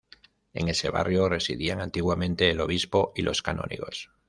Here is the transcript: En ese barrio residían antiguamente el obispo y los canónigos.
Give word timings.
En 0.55 0.67
ese 0.67 0.89
barrio 0.89 1.29
residían 1.29 1.79
antiguamente 1.79 2.49
el 2.49 2.59
obispo 2.59 3.11
y 3.15 3.21
los 3.21 3.43
canónigos. 3.43 4.09